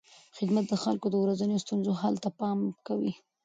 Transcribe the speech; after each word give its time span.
خدمت 0.37 0.65
د 0.69 0.73
خلکو 0.83 1.05
د 1.11 1.15
ورځنیو 1.23 1.63
ستونزو 1.65 1.91
حل 2.01 2.15
ته 2.23 2.29
پام 2.39 2.59
کوي. 2.87 3.13